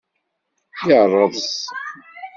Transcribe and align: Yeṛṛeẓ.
Yeṛṛeẓ. 0.87 1.47